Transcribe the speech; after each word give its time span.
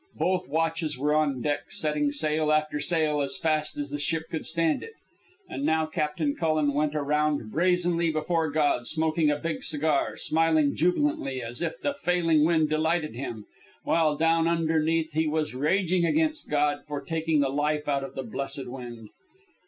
Both 0.17 0.47
watches 0.49 0.97
were 0.97 1.13
on 1.13 1.43
deck 1.43 1.71
setting 1.71 2.11
sail 2.11 2.51
after 2.51 2.79
sail 2.79 3.21
as 3.21 3.37
fast 3.37 3.77
as 3.77 3.91
the 3.91 3.99
ship 3.99 4.29
could 4.31 4.47
stand 4.47 4.81
it. 4.81 4.93
And 5.47 5.63
now 5.63 5.85
Captain 5.85 6.35
Cullen 6.35 6.73
went 6.73 6.95
around 6.95 7.51
brazenly 7.51 8.09
before 8.09 8.49
God, 8.49 8.87
smoking 8.87 9.29
a 9.29 9.35
big 9.35 9.61
cigar, 9.63 10.17
smiling 10.17 10.75
jubilantly, 10.75 11.43
as 11.43 11.61
if 11.61 11.79
the 11.79 11.93
failing 11.93 12.43
wind 12.45 12.67
delighted 12.69 13.13
him, 13.13 13.45
while 13.83 14.15
down 14.17 14.47
underneath 14.47 15.11
he 15.11 15.27
was 15.27 15.53
raging 15.53 16.03
against 16.03 16.49
God 16.49 16.83
for 16.87 16.99
taking 17.01 17.41
the 17.41 17.49
life 17.49 17.87
out 17.87 18.03
of 18.03 18.15
the 18.15 18.23
blessed 18.23 18.65
wind. 18.67 19.09